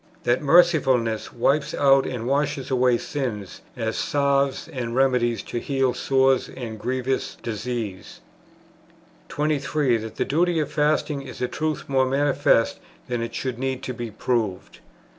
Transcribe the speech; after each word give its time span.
That 0.23 0.41
mercifulness 0.41 1.31
wipes 1.31 1.75
out 1.75 2.07
and 2.07 2.25
washes 2.25 2.71
away 2.71 2.97
sins, 2.97 3.61
as 3.77 3.95
salves 3.97 4.67
and 4.67 4.95
remedies 4.95 5.43
to 5.43 5.59
heal 5.59 5.93
sores 5.93 6.49
and 6.49 6.79
grievous 6.79 7.35
diseases. 7.43 8.19
23. 9.29 9.97
That 9.97 10.15
the 10.15 10.25
duty 10.25 10.59
of 10.59 10.71
fasting 10.71 11.21
is 11.21 11.39
a 11.39 11.47
truth 11.47 11.83
more 11.87 12.07
manifest 12.07 12.79
than 13.09 13.21
it 13.21 13.35
should 13.35 13.59
need 13.59 13.83
to 13.83 13.93
be 13.93 14.09
proved. 14.09 14.79